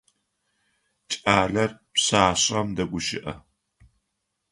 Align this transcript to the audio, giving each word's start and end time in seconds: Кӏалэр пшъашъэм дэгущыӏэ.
Кӏалэр 1.11 1.71
пшъашъэм 1.93 2.67
дэгущыӏэ. 2.75 3.33